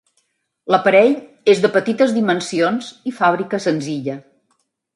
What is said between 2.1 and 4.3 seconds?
dimensions i fàbrica senzilla.